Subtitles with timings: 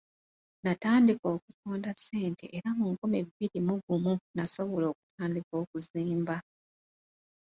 [0.65, 6.35] Natandika okusonda ssente era mu nkumi bbiri mu gumu nasobola okutandika okuzimba.